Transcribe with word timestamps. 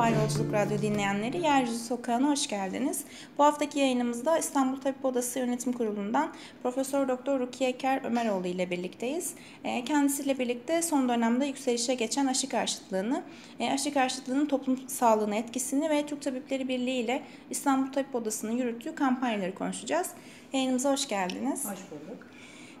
Merhaba 0.00 0.22
Yolculuk 0.22 0.52
Radyo 0.52 0.82
dinleyenleri. 0.82 1.42
Yeryüzü 1.42 1.78
Sokağı'na 1.78 2.28
hoş 2.28 2.46
geldiniz. 2.46 3.04
Bu 3.38 3.44
haftaki 3.44 3.78
yayınımızda 3.78 4.38
İstanbul 4.38 4.80
Tabip 4.80 5.04
Odası 5.04 5.38
Yönetim 5.38 5.72
Kurulu'ndan 5.72 6.32
Profesör 6.62 7.08
Doktor 7.08 7.40
Rukiye 7.40 7.78
Ker 7.78 8.04
Ömeroğlu 8.04 8.46
ile 8.46 8.70
birlikteyiz. 8.70 9.34
Ee, 9.64 9.84
kendisiyle 9.84 10.38
birlikte 10.38 10.82
son 10.82 11.08
dönemde 11.08 11.46
yükselişe 11.46 11.94
geçen 11.94 12.26
aşı 12.26 12.48
karşıtlığını, 12.48 13.22
e, 13.58 13.72
aşı 13.72 13.94
karşıtlığının 13.94 14.46
toplum 14.46 14.88
sağlığına 14.88 15.34
etkisini 15.34 15.90
ve 15.90 16.06
Türk 16.06 16.22
Tabipleri 16.22 16.68
Birliği 16.68 17.00
ile 17.00 17.22
İstanbul 17.50 17.92
Tabip 17.92 18.14
Odası'nın 18.14 18.56
yürüttüğü 18.56 18.94
kampanyaları 18.94 19.54
konuşacağız. 19.54 20.10
Yayınımıza 20.52 20.92
hoş 20.92 21.08
geldiniz. 21.08 21.64
Hoş 21.64 21.80
bulduk. 21.90 22.26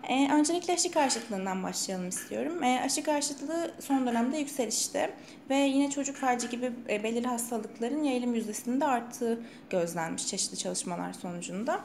Ee, 0.08 0.28
öncelikle 0.32 0.74
aşı 0.74 0.90
karşıtlığından 0.90 1.62
başlayalım 1.62 2.08
istiyorum. 2.08 2.62
Ee, 2.62 2.80
aşı 2.84 3.02
karşıtlığı 3.02 3.74
son 3.80 4.06
dönemde 4.06 4.38
yükselişte 4.38 5.14
ve 5.50 5.56
yine 5.56 5.90
çocuk 5.90 6.16
felci 6.16 6.48
gibi 6.48 6.72
e, 6.88 7.02
belirli 7.02 7.26
hastalıkların 7.26 8.04
yayılım 8.04 8.34
yüzdesinde 8.34 8.84
arttığı 8.84 9.40
gözlenmiş 9.70 10.26
çeşitli 10.26 10.56
çalışmalar 10.56 11.12
sonucunda. 11.12 11.80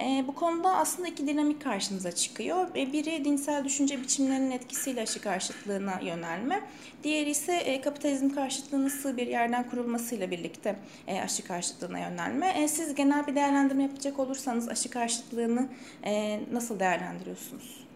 Ee, 0.00 0.24
bu 0.26 0.34
konuda 0.34 0.76
aslında 0.76 1.08
iki 1.08 1.26
dinamik 1.26 1.62
karşımıza 1.62 2.12
çıkıyor. 2.12 2.68
Ee, 2.76 2.92
biri 2.92 3.24
dinsel 3.24 3.64
düşünce 3.64 4.00
biçimlerinin 4.00 4.50
etkisiyle 4.50 5.02
aşı 5.02 5.20
karşıtlığına 5.20 6.00
yönelme. 6.00 6.60
Diğeri 7.04 7.30
ise 7.30 7.56
e, 7.56 7.80
kapitalizm 7.80 8.30
karşıtlığının 8.30 8.88
sığ 8.88 9.16
bir 9.16 9.26
yerden 9.26 9.70
kurulmasıyla 9.70 10.30
birlikte 10.30 10.76
e, 11.06 11.20
aşı 11.20 11.44
karşıtlığına 11.44 11.98
yönelme. 11.98 12.48
E, 12.48 12.68
siz 12.68 12.94
genel 12.94 13.26
bir 13.26 13.34
değerlendirme 13.34 13.82
yapacak 13.82 14.18
olursanız 14.18 14.68
aşı 14.68 14.90
karşıtlığını 14.90 15.68
e, 16.04 16.40
nasıl 16.52 16.80
değerlendiriyorsunuz? 16.80 17.89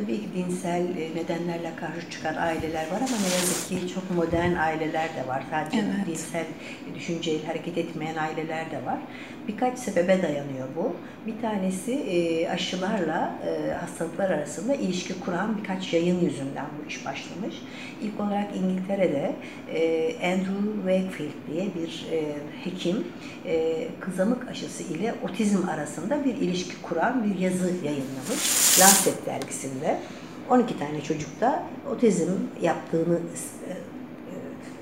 Tabii 0.00 0.20
ki 0.20 0.28
dinsel 0.36 0.80
e, 0.80 1.14
nedenlerle 1.14 1.72
karşı 1.76 2.10
çıkan 2.10 2.34
aileler 2.36 2.86
var 2.86 2.96
ama 2.96 3.16
ne 3.28 3.34
yazık 3.34 3.68
ki 3.68 3.94
çok 3.94 4.10
modern 4.10 4.54
aileler 4.54 5.08
de 5.16 5.28
var. 5.28 5.42
Sadece 5.50 5.78
Evet. 5.78 6.06
dinsel 6.06 6.44
düşünceyle 6.94 7.46
hareket 7.46 7.78
etmeyen 7.78 8.16
aileler 8.16 8.70
de 8.70 8.84
var. 8.84 8.98
Birkaç 9.48 9.78
sebebe 9.78 10.22
dayanıyor 10.22 10.68
bu. 10.76 10.96
Bir 11.26 11.40
tanesi 11.42 11.92
e, 11.92 12.48
aşılarla 12.48 13.34
e, 13.46 13.72
hastalıklar 13.72 14.30
arasında 14.30 14.74
ilişki 14.74 15.20
kuran 15.20 15.58
birkaç 15.58 15.92
yayın 15.92 16.20
yüzünden 16.20 16.66
bu 16.78 16.88
iş 16.88 17.06
başlamış. 17.06 17.62
İlk 18.02 18.20
olarak 18.20 18.56
İngiltere'de 18.56 19.32
e, 19.74 20.06
Andrew 20.32 20.72
Wakefield 20.76 21.52
diye 21.52 21.66
bir 21.74 22.06
e, 22.12 22.24
hekim 22.64 23.04
e, 23.46 23.86
kızamık 24.00 24.48
aşısı 24.48 24.82
ile 24.82 25.14
otizm 25.24 25.68
arasında 25.68 26.24
bir 26.24 26.34
ilişki 26.34 26.82
kuran 26.82 27.24
bir 27.24 27.38
yazı 27.38 27.72
yayınlamış. 27.84 28.78
Lancet 28.80 29.26
dergisinde. 29.26 29.87
12 30.50 30.78
tane 30.78 31.00
çocukta 31.00 31.62
otizm 31.92 32.30
yaptığını 32.62 33.18
e, 33.68 33.70
e, 33.70 33.74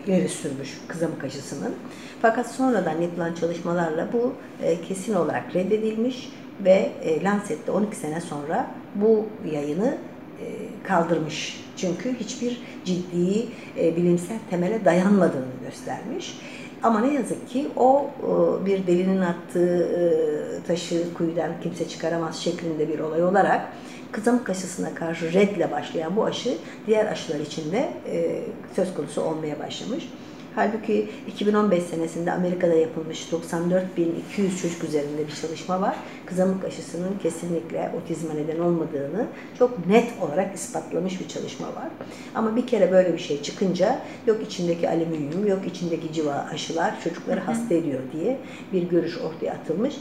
ileri 0.07 0.29
sürmüş 0.29 0.81
kızamık 0.89 1.25
aşısının. 1.25 1.75
Fakat 2.23 2.51
sonradan 2.51 3.01
yapılan 3.01 3.34
çalışmalarla 3.34 4.09
bu 4.12 4.33
e, 4.62 4.81
kesin 4.81 5.15
olarak 5.15 5.55
reddedilmiş 5.55 6.33
ve 6.65 6.93
e, 7.03 7.23
Lancet'te 7.23 7.73
12 7.73 7.97
sene 7.97 8.21
sonra 8.21 8.71
bu 8.95 9.27
yayını 9.53 9.97
e, 10.41 10.45
kaldırmış. 10.84 11.65
Çünkü 11.77 12.15
hiçbir 12.21 12.62
ciddi 12.84 13.47
e, 13.79 13.97
bilimsel 13.97 14.39
temele 14.51 14.84
dayanmadığını 14.84 15.45
göstermiş. 15.65 16.39
Ama 16.83 17.01
ne 17.01 17.15
yazık 17.15 17.49
ki 17.49 17.69
o 17.77 18.11
e, 18.21 18.67
bir 18.67 18.87
delinin 18.87 19.21
attığı 19.21 19.83
e, 19.83 20.67
taşı 20.67 21.15
kuyudan 21.15 21.51
kimse 21.62 21.89
çıkaramaz 21.89 22.37
şeklinde 22.37 22.89
bir 22.89 22.99
olay 22.99 23.25
olarak 23.25 23.73
kızamık 24.17 24.50
aşısına 24.50 24.95
karşı 24.95 25.33
redle 25.33 25.70
başlayan 25.70 26.17
bu 26.17 26.25
aşı 26.25 26.55
diğer 26.86 27.06
aşılar 27.06 27.41
için 27.41 27.72
de 27.72 27.89
e, 28.12 28.42
söz 28.77 28.95
konusu 28.95 29.20
olmaya 29.20 29.59
başlamış. 29.59 30.09
Halbuki 30.55 31.09
2015 31.28 31.83
senesinde 31.83 32.33
Amerika'da 32.33 32.75
yapılmış 32.75 33.28
94.200 33.32 34.62
çocuk 34.62 34.84
üzerinde 34.84 35.27
bir 35.28 35.34
çalışma 35.43 35.81
var. 35.81 35.97
Kızamık 36.27 36.65
aşısının 36.65 37.19
kesinlikle 37.22 37.93
otizme 38.03 38.37
neden 38.37 38.60
olmadığını 38.60 39.27
çok 39.59 39.87
net 39.87 40.12
olarak 40.21 40.54
ispatlamış 40.54 41.21
bir 41.21 41.28
çalışma 41.28 41.66
var. 41.66 41.88
Ama 42.34 42.56
bir 42.56 42.66
kere 42.66 42.93
böyle 42.93 43.12
bir 43.12 43.19
şey 43.19 43.43
çıkınca 43.43 43.98
yok 44.27 44.43
içindeki 44.43 44.88
alüminyum, 44.88 45.47
yok 45.47 45.66
içindeki 45.66 46.12
civa 46.12 46.48
aşılar 46.53 47.00
çocukları 47.04 47.41
hasta 47.41 47.75
ediyor 47.75 48.00
diye 48.12 48.38
bir 48.72 48.83
görüş 48.83 49.19
ortaya 49.19 49.53
atılmış. 49.53 49.94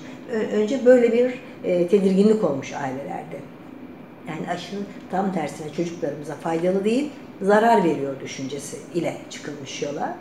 Önce 0.54 0.86
böyle 0.86 1.12
bir 1.12 1.40
e, 1.64 1.88
tedirginlik 1.88 2.44
olmuş 2.44 2.74
ailelerde. 2.74 3.55
Yani 4.30 4.50
aşının 4.50 4.86
tam 5.12 5.34
tersine 5.34 5.74
çocuklarımıza 5.74 6.36
faydalı 6.36 6.86
değil, 6.86 7.12
zarar 7.42 7.84
veriyor 7.84 8.20
düşüncesi 8.20 8.78
ile 8.94 9.18
çıkılmış 9.30 9.82
yola. 9.82 10.18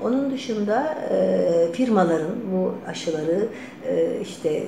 Onun 0.00 0.30
dışında 0.30 0.98
e, 1.10 1.72
firmaların 1.72 2.34
bu 2.52 2.74
aşıları 2.86 3.48
e, 3.86 4.20
işte 4.22 4.62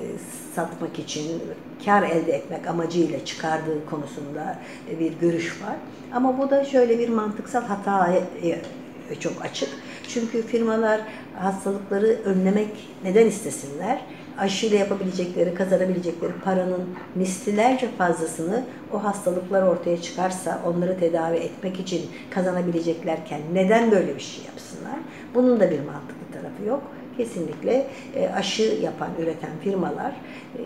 satmak 0.55 0.99
için 0.99 1.41
kar 1.85 2.03
elde 2.03 2.31
etmek 2.31 2.67
amacıyla 2.67 3.25
çıkardığı 3.25 3.85
konusunda 3.89 4.59
e, 4.91 4.99
bir 4.99 5.13
görüş 5.13 5.61
var. 5.61 5.75
Ama 6.13 6.37
bu 6.37 6.49
da 6.49 6.65
şöyle 6.65 6.99
bir 6.99 7.09
mantıksal 7.09 7.63
hataya 7.63 8.23
e, 8.43 9.15
çok 9.19 9.45
açık. 9.45 9.69
Çünkü 10.07 10.41
firmalar 10.41 11.01
hastalıkları 11.35 12.17
önlemek 12.25 12.89
neden 13.03 13.25
istesinler? 13.25 14.01
Aşıyla 14.37 14.77
yapabilecekleri, 14.77 15.53
kazanabilecekleri 15.53 16.31
paranın 16.45 16.89
mislilerce 17.15 17.87
fazlasını 17.97 18.63
o 18.93 19.03
hastalıklar 19.03 19.61
ortaya 19.61 20.01
çıkarsa 20.01 20.61
onları 20.65 20.99
tedavi 20.99 21.37
etmek 21.37 21.79
için 21.79 22.01
kazanabileceklerken 22.29 23.41
neden 23.53 23.91
böyle 23.91 24.15
bir 24.15 24.21
şey 24.21 24.45
yapsınlar? 24.45 24.95
Bunun 25.35 25.59
da 25.59 25.71
bir 25.71 25.79
mantıklı 25.79 26.33
tarafı 26.33 26.63
yok. 26.67 26.83
Kesinlikle 27.17 27.87
e, 28.15 28.29
aşı 28.29 28.77
yapan, 28.81 29.09
üreten 29.19 29.51
firmalar 29.63 30.11
e, 30.57 30.59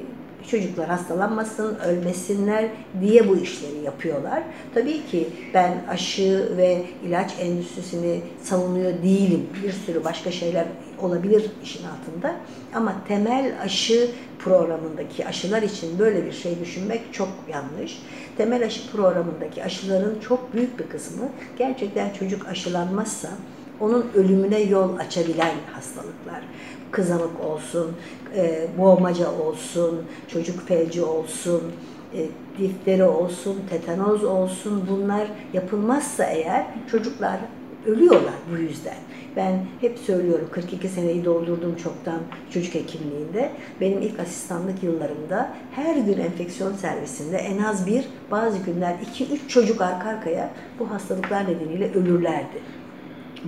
çocuklar 0.48 0.88
hastalanmasın, 0.88 1.76
ölmesinler 1.76 2.66
diye 3.02 3.28
bu 3.28 3.38
işleri 3.38 3.80
yapıyorlar. 3.86 4.44
Tabii 4.74 5.06
ki 5.06 5.28
ben 5.54 5.74
aşı 5.90 6.58
ve 6.58 6.84
ilaç 7.06 7.32
endüstrisini 7.40 8.22
savunuyor 8.44 9.04
değilim. 9.04 9.48
Bir 9.64 9.72
sürü 9.72 10.04
başka 10.04 10.32
şeyler 10.32 10.66
olabilir 11.02 11.52
işin 11.64 11.84
altında. 11.84 12.36
Ama 12.74 12.96
temel 13.08 13.56
aşı 13.62 14.08
programındaki 14.40 15.28
aşılar 15.28 15.62
için 15.62 16.00
böyle 16.00 16.26
bir 16.26 16.32
şey 16.32 16.60
düşünmek 16.60 17.14
çok 17.14 17.30
yanlış. 17.50 18.02
Temel 18.38 18.66
aşı 18.66 18.92
programındaki 18.92 19.64
aşıların 19.64 20.20
çok 20.20 20.54
büyük 20.54 20.80
bir 20.80 20.90
kısmı 20.90 21.30
gerçekten 21.58 22.14
çocuk 22.14 22.48
aşılanmazsa 22.48 23.30
onun 23.80 24.06
ölümüne 24.16 24.60
yol 24.60 24.98
açabilen 24.98 25.56
hastalıklar. 25.74 26.42
Kızamık 26.92 27.46
olsun, 27.46 27.92
e, 28.36 28.68
boğmaca 28.78 29.32
olsun, 29.32 30.02
çocuk 30.28 30.68
felci 30.68 31.04
olsun, 31.04 31.62
e, 32.14 32.28
difteri 32.58 33.04
olsun, 33.04 33.56
tetanoz 33.70 34.24
olsun 34.24 34.88
bunlar 34.90 35.28
yapılmazsa 35.54 36.24
eğer 36.24 36.66
çocuklar 36.92 37.40
ölüyorlar 37.86 38.34
bu 38.52 38.58
yüzden. 38.58 38.98
Ben 39.36 39.66
hep 39.82 40.00
söylüyorum 40.00 40.50
42 40.52 40.88
seneyi 40.88 41.26
doldurdum 41.26 41.76
çoktan 41.76 42.20
çocuk 42.54 42.76
hekimliğinde. 42.76 43.52
Benim 43.82 44.02
ilk 44.02 44.20
asistanlık 44.20 44.84
yıllarımda 44.84 45.50
her 45.72 45.96
gün 45.96 46.20
enfeksiyon 46.20 46.74
servisinde 46.74 47.38
en 47.38 47.58
az 47.58 47.88
bir 47.88 48.06
bazı 48.32 48.58
günler 48.58 48.96
2-3 49.20 49.48
çocuk 49.48 49.82
arka 49.82 50.10
arkaya 50.10 50.50
bu 50.80 50.92
hastalıklar 50.92 51.44
nedeniyle 51.44 51.94
ölürlerdi. 51.94 52.62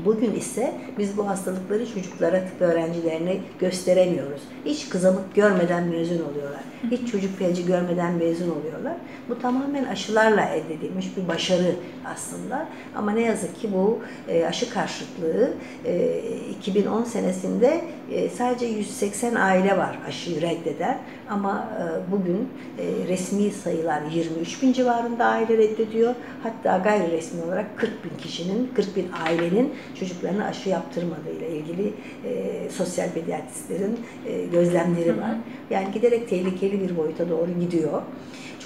Bugün 0.06 0.36
ise 0.36 0.74
biz 0.98 1.18
bu 1.18 1.28
hastalıkları 1.28 1.94
çocuklara, 1.94 2.40
tıp 2.40 2.62
öğrencilerine 2.62 3.38
gösteremiyoruz. 3.60 4.42
Hiç 4.66 4.90
kızamık 4.90 5.36
görmeden 5.36 5.84
mezun 5.84 6.26
oluyorlar. 6.32 6.62
Hiç 6.92 7.12
çocuk 7.12 7.38
felci 7.40 7.66
görmeden 7.66 8.14
mezun 8.14 8.50
oluyorlar. 8.50 8.94
Bu 9.30 9.40
tamamen 9.40 9.84
aşılarla 9.84 10.46
elde 10.46 10.74
edilmiş 10.74 11.18
bir 11.18 11.28
başarı 11.28 11.76
aslında. 12.06 12.68
Ama 12.96 13.12
ne 13.12 13.22
yazık 13.22 13.62
ki 13.62 13.70
bu 13.74 14.00
e, 14.28 14.46
aşı 14.46 14.70
karşıtlığı 14.70 15.54
e, 15.86 16.22
2010 16.60 17.04
senesinde 17.04 17.82
e, 18.12 18.30
sadece 18.30 18.66
180 18.66 19.36
aile 19.36 19.78
var 19.78 20.00
aşıyı 20.08 20.42
reddeden. 20.42 21.00
Ama 21.30 21.70
e, 21.80 22.12
bugün 22.12 22.50
e, 22.80 23.08
resmi 23.08 23.52
sayılar 23.52 24.02
23 24.12 24.62
bin 24.62 24.74
civarında 24.74 25.26
aile 25.26 25.58
reddediyor. 25.58 26.16
Hatta 26.44 26.78
gayri 26.78 27.12
resmi 27.12 27.44
olarak 27.44 27.78
40 27.78 27.92
bin 28.04 28.18
kişinin, 28.18 28.72
40 28.76 28.96
bin 28.96 29.08
ailenin 29.26 29.74
çocuklarına 30.00 30.46
aşı 30.46 30.70
yaptırmadığıyla 30.70 31.48
ilgili 31.48 31.94
e, 32.26 32.70
sosyal 32.70 33.10
pediatristlerin 33.10 34.00
e, 34.28 34.46
gözlemleri 34.46 35.18
var. 35.18 35.36
Yani 35.70 35.92
giderek 35.94 36.30
tehlikeli 36.30 36.82
bir 36.82 36.98
boyuta 36.98 37.30
doğru 37.30 37.60
gidiyor. 37.60 38.02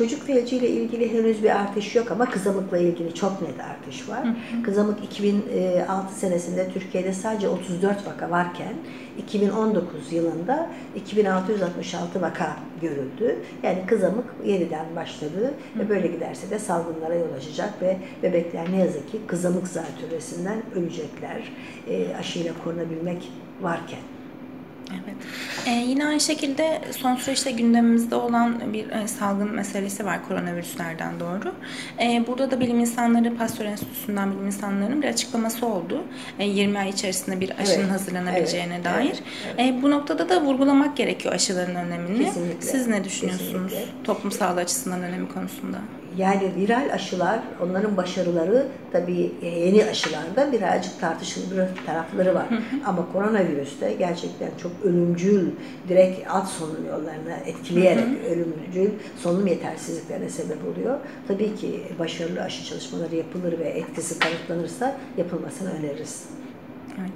Çocuk 0.01 0.27
felci 0.27 0.57
ile 0.57 0.69
ilgili 0.69 1.13
henüz 1.13 1.43
bir 1.43 1.49
artış 1.49 1.95
yok 1.95 2.11
ama 2.11 2.29
kızamıkla 2.29 2.77
ilgili 2.77 3.13
çok 3.13 3.41
net 3.41 3.59
artış 3.59 4.09
var. 4.09 4.27
Kızamık 4.63 5.03
2006 5.03 6.15
senesinde 6.15 6.69
Türkiye'de 6.73 7.13
sadece 7.13 7.49
34 7.49 8.07
vaka 8.07 8.31
varken 8.31 8.73
2019 9.17 10.13
yılında 10.13 10.69
2666 10.95 12.21
vaka 12.21 12.55
görüldü. 12.81 13.35
Yani 13.63 13.85
kızamık 13.87 14.25
yeniden 14.45 14.85
başladı 14.95 15.53
ve 15.79 15.89
böyle 15.89 16.07
giderse 16.07 16.49
de 16.49 16.59
salgınlara 16.59 17.15
yol 17.15 17.33
açacak 17.37 17.81
ve 17.81 17.97
bebekler 18.23 18.71
ne 18.71 18.77
yazık 18.77 19.11
ki 19.11 19.17
kızamık 19.27 19.67
zatürresinden 19.67 20.63
ölecekler. 20.75 21.51
E, 21.89 22.15
aşıyla 22.15 22.53
korunabilmek 22.63 23.31
varken. 23.61 23.99
Evet. 24.93 25.15
Ee, 25.67 25.71
yine 25.71 26.05
aynı 26.07 26.19
şekilde 26.19 26.81
son 26.97 27.15
süreçte 27.15 27.51
gündemimizde 27.51 28.15
olan 28.15 28.73
bir 28.73 28.89
e, 28.89 29.07
salgın 29.07 29.51
meselesi 29.55 30.05
var 30.05 30.27
koronavirüslerden 30.27 31.19
doğru. 31.19 31.53
E, 32.01 32.23
burada 32.27 32.51
da 32.51 32.59
bilim 32.59 32.79
insanları, 32.79 33.35
Pasteur 33.37 33.65
Enstitüsü'nden 33.65 34.31
bilim 34.31 34.45
insanlarının 34.45 35.01
bir 35.01 35.07
açıklaması 35.07 35.65
oldu. 35.65 36.03
E, 36.39 36.45
20 36.45 36.79
ay 36.79 36.89
içerisinde 36.89 37.39
bir 37.39 37.49
aşının 37.61 37.79
Evet, 37.81 37.91
hazırlanabileceğine 37.91 38.73
evet, 38.75 38.85
dair. 38.85 39.05
evet, 39.05 39.23
evet. 39.59 39.59
E, 39.59 39.81
bu 39.81 39.91
noktada 39.91 40.29
da 40.29 40.41
vurgulamak 40.41 40.97
gerekiyor 40.97 41.33
aşıların 41.33 41.75
önemini. 41.75 42.25
Kesinlikle, 42.25 42.61
Siz 42.67 42.87
ne 42.87 43.03
düşünüyorsunuz 43.03 43.71
kesinlikle. 43.71 44.03
toplum 44.03 44.31
sağlığı 44.31 44.59
açısından 44.59 45.03
önemi 45.03 45.29
konusunda? 45.29 45.77
Yani 46.17 46.51
viral 46.55 46.89
aşılar, 46.93 47.39
onların 47.61 47.97
başarıları 47.97 48.67
tabii 48.91 49.31
yeni 49.41 49.85
aşılarda 49.85 50.51
birazcık 50.51 50.99
tartışılır 51.01 51.69
tarafları 51.85 52.35
var. 52.35 52.45
Ama 52.85 53.11
koronavirüste 53.13 53.93
gerçekten 53.93 54.49
çok 54.61 54.71
ölümcül, 54.83 55.51
direkt 55.89 56.31
alt 56.31 56.47
solunum 56.49 56.85
yollarını 56.85 57.33
etkileyerek 57.45 58.05
ölümcül 58.29 58.89
solunum 59.17 59.47
yetersizliklerine 59.47 60.29
sebep 60.29 60.57
oluyor. 60.73 60.99
Tabii 61.27 61.55
ki 61.55 61.83
başarılı 61.99 62.41
aşı 62.41 62.65
çalışmaları 62.65 63.15
yapılır 63.15 63.59
ve 63.59 63.69
etkisi 63.69 64.19
kanıtlanırsa 64.19 64.95
yapılmasını 65.17 65.69
öneririz. 65.79 66.23
Evet. 66.99 67.11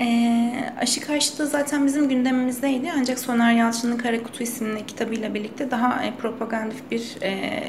Ee, 0.00 0.52
aşı 0.80 1.00
karşıtı 1.00 1.46
zaten 1.46 1.86
bizim 1.86 2.08
gündemimizdeydi. 2.08 2.92
Ancak 2.98 3.18
Soner 3.18 3.52
Yalçın'ın 3.52 3.98
Kara 3.98 4.22
Kutu 4.22 4.42
isimli 4.42 4.86
kitabıyla 4.86 5.34
birlikte 5.34 5.70
daha 5.70 6.04
e, 6.04 6.14
propagandif 6.14 6.90
bir 6.90 7.16
e, 7.22 7.62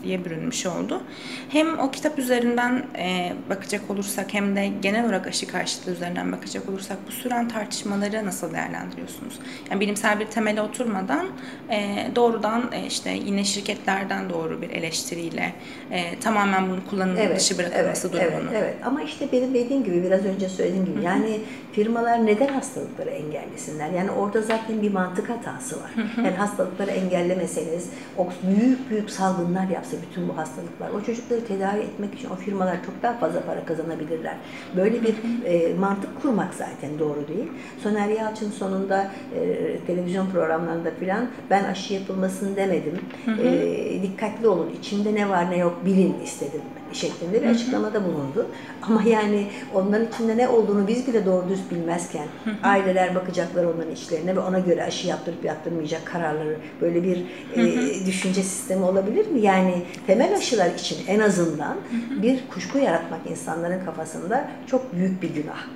çerçeveye 0.00 0.24
bürünmüş 0.24 0.66
oldu. 0.66 1.00
Hem 1.48 1.78
o 1.78 1.90
kitap 1.90 2.18
üzerinden 2.18 2.82
e, 2.98 3.32
bakacak 3.50 3.90
olursak 3.90 4.34
hem 4.34 4.56
de 4.56 4.70
genel 4.82 5.04
olarak 5.04 5.26
aşı 5.26 5.46
karşıtı 5.46 5.90
üzerinden 5.90 6.32
bakacak 6.32 6.68
olursak 6.68 6.98
bu 7.06 7.12
süren 7.12 7.48
tartışmaları 7.48 8.26
nasıl 8.26 8.52
değerlendiriyorsunuz? 8.52 9.38
Yani 9.70 9.80
bilimsel 9.80 10.20
bir 10.20 10.26
temele 10.26 10.62
oturmadan 10.62 11.26
e, 11.70 12.08
doğrudan 12.16 12.72
e, 12.72 12.86
işte 12.86 13.10
yine 13.10 13.44
şirketlerden 13.44 14.30
doğru 14.30 14.62
bir 14.62 14.70
eleştiriyle 14.70 15.52
e, 15.90 16.18
tamamen 16.20 16.70
bunu 16.70 16.80
kullanım 16.90 17.16
dışı 17.36 17.58
bırakılması 17.58 18.08
evet, 18.08 18.26
durumunu. 18.26 18.50
Evet, 18.50 18.62
evet. 18.62 18.76
Ama 18.84 19.02
işte 19.02 19.28
benim 19.32 19.54
dediğim 19.54 19.84
gibi 19.84 20.02
biraz 20.02 20.24
önce 20.24 20.48
söylediğim 20.48 20.84
gibi 20.84 21.04
yani 21.04 21.40
firmalar 21.72 22.26
neden 22.26 22.48
hastalıkları 22.48 23.10
engellesinler? 23.10 23.90
Yani 23.90 24.10
orada 24.10 24.42
zaten 24.42 24.82
bir 24.82 24.92
mantık 24.92 25.30
hatası 25.30 25.76
var. 25.76 25.90
Yani 26.16 26.36
hastalıkları 26.36 26.90
engellemeseniz 26.90 27.90
o 28.18 28.28
büyük 28.42 28.90
büyük 28.90 29.10
salgınlar 29.10 29.70
yapsa 29.92 30.10
bütün 30.10 30.28
bu 30.28 30.36
hastalıklar 30.36 30.90
o 30.90 31.04
çocukları 31.04 31.44
tedavi 31.44 31.80
etmek 31.80 32.14
için 32.14 32.30
o 32.30 32.36
firmalar 32.36 32.84
çok 32.86 33.02
daha 33.02 33.12
fazla 33.12 33.42
para 33.42 33.64
kazanabilirler. 33.64 34.34
Böyle 34.76 35.02
bir 35.02 35.14
e, 35.44 35.74
mantık 35.74 36.22
kurmak 36.22 36.54
zaten 36.54 36.98
doğru 36.98 37.28
değil. 37.28 37.48
Soner 37.82 38.08
Yalçın 38.08 38.50
sonunda 38.50 39.10
e, 39.34 39.76
televizyon 39.86 40.30
programlarında 40.30 40.90
filan 40.90 41.28
ben 41.50 41.64
aşı 41.64 41.94
yapılmasını 41.94 42.56
demedim. 42.56 42.98
E, 43.42 44.02
dikkatli 44.02 44.48
olun 44.48 44.70
içinde 44.78 45.14
ne 45.14 45.28
var 45.28 45.50
ne 45.50 45.56
yok 45.56 45.80
bilin 45.84 46.20
istedim 46.24 46.60
şeklinde 46.92 47.42
bir 47.42 47.46
açıklamada 47.46 48.04
bulundu. 48.04 48.46
Ama 48.82 49.02
yani 49.02 49.46
onların 49.74 50.06
içinde 50.06 50.36
ne 50.36 50.48
olduğunu 50.48 50.88
biz 50.88 51.06
bile 51.06 51.26
doğru 51.26 51.48
düz 51.48 51.70
bilmezken 51.70 52.26
aileler 52.62 53.14
bakacaklar 53.14 53.64
onların 53.64 53.92
içlerine 53.92 54.36
ve 54.36 54.40
ona 54.40 54.58
göre 54.58 54.84
aşı 54.84 55.08
yaptırıp 55.08 55.44
yaptırmayacak 55.44 56.06
kararları. 56.06 56.56
Böyle 56.80 57.02
bir 57.02 57.24
e, 57.56 58.06
düşünce 58.06 58.42
sistemi 58.42 58.84
olabilir 58.84 59.26
mi? 59.26 59.40
Yani 59.40 59.82
temel 60.06 60.36
aşılar 60.36 60.70
için 60.70 60.98
en 61.08 61.20
azından 61.20 61.76
bir 62.22 62.40
kuşku 62.54 62.78
yaratmak 62.78 63.20
insanların 63.30 63.84
kafasında 63.84 64.48
çok 64.66 64.92
büyük 64.92 65.22
bir 65.22 65.30
günah 65.34 65.66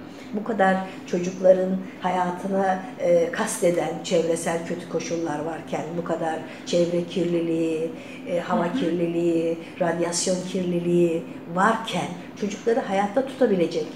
bu 0.41 0.45
kadar 0.45 0.77
çocukların 1.07 1.77
hayatına 2.01 2.83
e, 2.99 3.33
kasteden 3.33 4.03
çevresel 4.05 4.67
kötü 4.67 4.89
koşullar 4.89 5.39
varken, 5.39 5.83
bu 5.99 6.05
kadar 6.05 6.39
çevre 6.67 7.05
kirliliği, 7.05 7.91
e, 8.29 8.41
hava 8.41 8.73
kirliliği, 8.73 9.59
radyasyon 9.81 10.37
kirliliği 10.53 11.23
varken 11.55 12.09
çocukları 12.41 12.81
hayatta 12.81 13.27
tutabilecek 13.27 13.87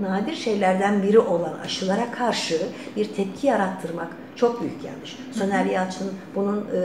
nadir 0.00 0.34
şeylerden 0.34 1.02
biri 1.02 1.18
olan 1.18 1.58
aşılara 1.64 2.10
karşı 2.10 2.60
bir 2.96 3.04
tepki 3.04 3.46
yarattırmak 3.46 4.08
çok 4.36 4.60
büyük 4.60 4.84
yanlış. 4.84 5.16
Soner 5.32 5.64
Yalçın 5.64 6.12
bunun 6.34 6.66
e, 6.74 6.84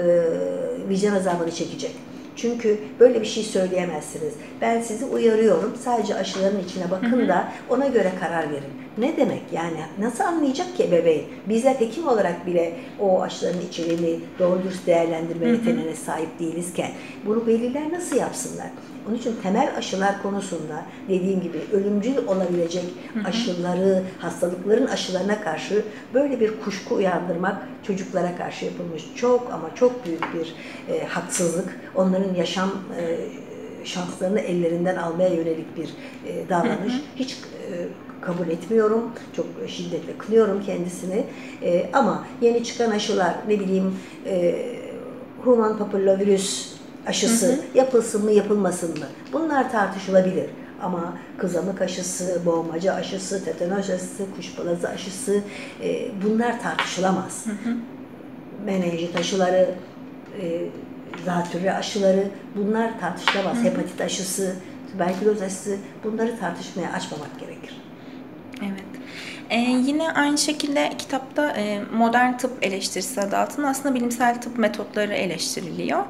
vicdan 0.89 1.15
azabını 1.15 1.51
çekecek. 1.51 1.91
Çünkü 2.35 2.77
böyle 2.99 3.21
bir 3.21 3.25
şey 3.25 3.43
söyleyemezsiniz. 3.43 4.33
Ben 4.61 4.81
sizi 4.81 5.05
uyarıyorum. 5.05 5.73
Sadece 5.83 6.15
aşıların 6.15 6.59
içine 6.59 6.91
bakın 6.91 7.27
da 7.27 7.47
ona 7.69 7.87
göre 7.87 8.11
karar 8.19 8.49
verin. 8.51 8.73
Ne 8.97 9.17
demek 9.17 9.41
yani? 9.51 9.77
Nasıl 9.99 10.23
anlayacak 10.23 10.77
ki 10.77 10.91
bebeğin? 10.91 11.25
Bizler 11.49 11.73
hekim 11.73 12.07
olarak 12.07 12.45
bile 12.47 12.73
o 12.99 13.21
aşıların 13.21 13.61
içeriğini 13.61 14.19
doğru 14.39 14.63
dürüst 14.63 14.87
değerlendirme 14.87 15.47
yeteneğine 15.49 15.95
sahip 15.95 16.39
değilizken 16.39 16.91
bunu 17.25 17.47
veliler 17.47 17.93
nasıl 17.93 18.15
yapsınlar? 18.15 18.67
Onun 19.07 19.15
için 19.15 19.35
temel 19.43 19.73
aşılar 19.77 20.21
konusunda 20.21 20.85
dediğim 21.09 21.41
gibi 21.41 21.57
ölümcül 21.73 22.17
olabilecek 22.27 22.85
aşıları, 23.25 24.03
hastalıkların 24.19 24.87
aşılarına 24.87 25.41
karşı 25.41 25.85
böyle 26.13 26.39
bir 26.39 26.59
kuşku 26.59 26.95
uyandırmak 26.95 27.57
çocuklara 27.83 28.35
karşı 28.35 28.65
yapılmış 28.65 29.03
çok 29.15 29.53
ama 29.53 29.75
çok 29.75 30.05
büyük 30.05 30.23
bir 30.33 30.55
e, 30.93 31.05
haksızlık. 31.05 31.79
Onların 31.95 32.33
yaşam 32.35 32.69
e, 32.97 33.17
şanslarını 33.85 34.39
ellerinden 34.39 34.95
almaya 34.95 35.29
yönelik 35.29 35.77
bir 35.77 35.89
e, 36.27 36.49
davranış. 36.49 36.93
Hiç 37.15 37.31
e, 37.33 37.87
kabul 38.21 38.47
etmiyorum. 38.47 39.11
Çok 39.35 39.45
şiddetle 39.67 40.17
kınıyorum 40.17 40.63
kendisini. 40.65 41.23
E, 41.61 41.89
ama 41.93 42.27
yeni 42.41 42.63
çıkan 42.63 42.91
aşılar 42.91 43.35
ne 43.47 43.59
bileyim 43.59 43.99
e, 44.25 44.65
human 45.43 45.77
papillovirüs 45.77 46.72
aşısı 47.07 47.47
hı 47.47 47.51
hı. 47.51 47.57
yapılsın 47.75 48.23
mı 48.23 48.31
yapılmasın 48.31 48.89
mı? 48.89 49.05
Bunlar 49.33 49.71
tartışılabilir. 49.71 50.49
Ama 50.81 51.13
kızamık 51.37 51.81
aşısı, 51.81 52.41
boğmaca 52.45 52.93
aşısı, 52.93 53.45
tetanos 53.45 53.89
aşısı, 53.89 54.23
kuşpalazı 54.35 54.89
aşısı 54.89 55.41
e, 55.83 56.11
bunlar 56.23 56.61
tartışılamaz. 56.61 57.45
Hı 57.45 57.69
hı. 57.69 57.75
Menenjit 58.65 59.15
aşıları, 59.15 59.69
e, 60.41 60.65
zatürre 61.25 61.73
aşıları 61.73 62.27
bunlar 62.55 62.99
tartışılamaz. 62.99 63.57
Hı 63.57 63.61
hı. 63.61 63.63
Hepatit 63.63 64.01
aşısı, 64.01 64.55
tüberküloz 64.91 65.41
aşısı 65.41 65.77
bunları 66.03 66.39
tartışmaya 66.39 66.93
açmamak 66.93 67.39
gerekir. 67.39 67.81
Evet. 68.61 69.02
Ee, 69.49 69.59
yine 69.59 70.11
aynı 70.11 70.37
şekilde 70.37 70.93
kitapta 70.97 71.49
e, 71.49 71.81
modern 71.93 72.37
tıp 72.37 72.51
eleştirisi 72.65 73.21
adı 73.21 73.37
altında 73.37 73.67
aslında 73.67 73.95
bilimsel 73.95 74.41
tıp 74.41 74.57
metotları 74.57 75.13
eleştiriliyor. 75.13 76.03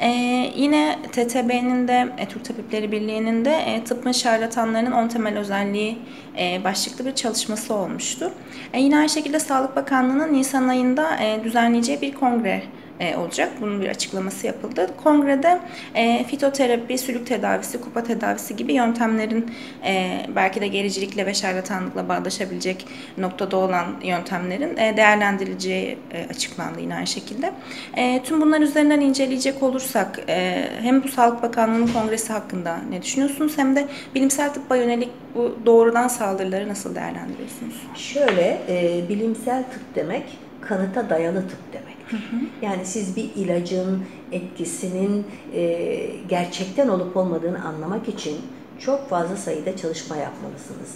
Ee, 0.00 0.08
yine 0.56 0.98
TTB'nin 1.12 1.88
de 1.88 2.08
e, 2.18 2.28
Türk 2.28 2.44
Tabipleri 2.44 2.92
Birliği'nin 2.92 3.44
de 3.44 3.56
e, 3.56 3.84
tıbbın 3.84 4.12
şarlatanlarının 4.12 4.92
10 4.92 5.08
temel 5.08 5.38
özelliği 5.38 5.98
e, 6.38 6.64
başlıklı 6.64 7.06
bir 7.06 7.14
çalışması 7.14 7.74
olmuştu. 7.74 8.32
E, 8.72 8.80
yine 8.80 8.96
aynı 8.96 9.08
şekilde 9.08 9.40
Sağlık 9.40 9.76
Bakanlığı'nın 9.76 10.32
Nisan 10.32 10.68
ayında 10.68 11.16
e, 11.16 11.44
düzenleyeceği 11.44 12.00
bir 12.00 12.14
kongre 12.14 12.50
e, 12.50 12.83
olacak. 13.16 13.52
Bunun 13.60 13.80
bir 13.80 13.88
açıklaması 13.88 14.46
yapıldı. 14.46 14.90
Kongrede 15.04 15.60
e, 15.94 16.24
fitoterapi, 16.24 16.98
sülük 16.98 17.26
tedavisi, 17.26 17.80
kupa 17.80 18.02
tedavisi 18.04 18.56
gibi 18.56 18.72
yöntemlerin 18.72 19.50
e, 19.84 20.20
belki 20.36 20.60
de 20.60 20.66
gericilikle 20.66 21.26
ve 21.26 21.34
şarlatanlıkla 21.34 22.08
bağdaşabilecek 22.08 22.86
noktada 23.18 23.56
olan 23.56 23.86
yöntemlerin 24.02 24.76
e, 24.76 24.96
değerlendirileceği 24.96 25.98
e, 26.12 26.26
açıklandı 26.30 26.80
yine 26.80 26.94
aynı 26.94 27.06
şekilde. 27.06 27.52
E, 27.96 28.22
tüm 28.22 28.40
bunlar 28.40 28.60
üzerinden 28.60 29.00
inceleyecek 29.00 29.62
olursak 29.62 30.20
e, 30.28 30.68
hem 30.80 31.02
bu 31.02 31.08
Sağlık 31.08 31.42
Bakanlığı'nın 31.42 31.86
kongresi 31.86 32.32
hakkında 32.32 32.78
ne 32.90 33.02
düşünüyorsunuz 33.02 33.58
hem 33.58 33.76
de 33.76 33.86
bilimsel 34.14 34.54
tıbba 34.54 34.76
yönelik 34.76 35.10
bu 35.34 35.58
doğrudan 35.66 36.08
saldırıları 36.08 36.68
nasıl 36.68 36.94
değerlendiriyorsunuz? 36.94 37.74
Şöyle, 37.96 38.58
e, 38.68 39.08
bilimsel 39.08 39.62
tıp 39.62 39.94
demek 39.94 40.38
kanıta 40.60 41.10
dayalı 41.10 41.48
tıp 41.48 41.72
demek. 41.72 41.93
Hı 42.10 42.16
hı. 42.16 42.36
Yani 42.62 42.86
siz 42.86 43.16
bir 43.16 43.30
ilacın 43.36 44.04
etkisinin 44.32 45.26
e, 45.54 45.96
gerçekten 46.28 46.88
olup 46.88 47.16
olmadığını 47.16 47.64
anlamak 47.64 48.08
için 48.08 48.36
çok 48.78 49.08
fazla 49.08 49.36
sayıda 49.36 49.76
çalışma 49.76 50.16
yapmalısınız. 50.16 50.94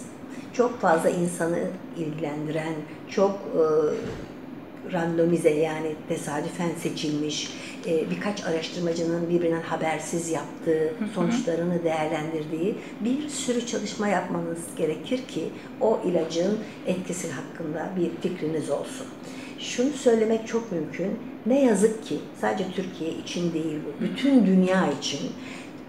Çok 0.53 0.81
fazla 0.81 1.09
insanı 1.09 1.59
ilgilendiren, 1.97 2.73
çok 3.09 3.31
e, 3.31 3.63
randomize 4.93 5.49
yani 5.49 5.95
tesadüfen 6.07 6.69
seçilmiş 6.83 7.53
e, 7.87 8.09
birkaç 8.09 8.43
araştırmacının 8.45 9.29
birbirinden 9.29 9.61
habersiz 9.61 10.29
yaptığı, 10.29 10.93
sonuçlarını 11.15 11.83
değerlendirdiği 11.83 12.75
bir 12.99 13.29
sürü 13.29 13.65
çalışma 13.65 14.07
yapmanız 14.07 14.59
gerekir 14.77 15.27
ki 15.27 15.49
o 15.81 15.99
ilacın 16.05 16.59
etkisi 16.87 17.27
hakkında 17.31 17.89
bir 17.97 18.29
fikriniz 18.29 18.69
olsun. 18.69 19.07
Şunu 19.59 19.89
söylemek 19.89 20.47
çok 20.47 20.71
mümkün. 20.71 21.19
Ne 21.45 21.65
yazık 21.65 22.05
ki 22.05 22.19
sadece 22.41 22.71
Türkiye 22.71 23.11
için 23.11 23.53
değil 23.53 23.79
bu, 23.85 24.03
bütün 24.03 24.45
dünya 24.45 24.91
için 24.91 25.19